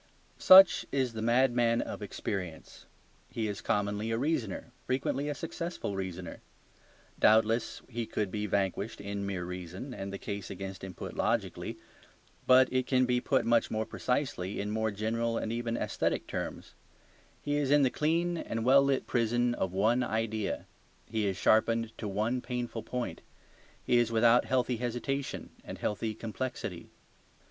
[0.39, 2.87] Such is the madman of experience;
[3.29, 6.41] he is commonly a reasoner, frequently a successful reasoner.
[7.19, 11.77] Doubtless he could be vanquished in mere reason, and the case against him put logically.
[12.47, 16.73] But it can be put much more precisely in more general and even aesthetic terms.
[17.39, 20.65] He is in the clean and well lit prison of one idea:
[21.05, 23.21] he is sharpened to one painful point.
[23.83, 26.89] He is without healthy hesitation and healthy complexity.